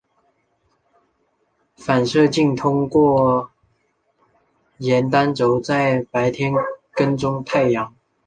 [1.75, 3.51] 反射镜通过
[4.79, 6.51] 沿单轴在白天
[6.95, 7.95] 跟踪太阳。